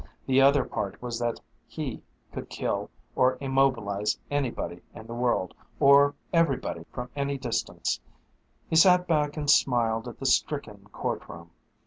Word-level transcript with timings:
The 0.25 0.41
other 0.41 0.63
part 0.63 0.99
was 0.99 1.19
that 1.19 1.39
he 1.67 2.01
could 2.33 2.49
kill 2.49 2.89
or 3.15 3.37
immobilize 3.39 4.17
anybody 4.31 4.81
in 4.95 5.05
the 5.05 5.13
world 5.13 5.53
or 5.79 6.15
everybody 6.33 6.85
from 6.91 7.11
any 7.15 7.37
distance. 7.37 7.99
He 8.67 8.75
sat 8.77 9.05
back 9.05 9.37
and 9.37 9.47
smiled 9.47 10.07
at 10.07 10.17
the 10.19 10.25
stricken 10.25 10.87
courtroom. 10.91 11.51